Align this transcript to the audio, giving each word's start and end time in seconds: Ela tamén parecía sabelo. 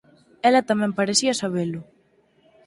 Ela 0.47 0.67
tamén 0.69 0.97
parecía 0.99 1.33
sabelo. 1.41 1.81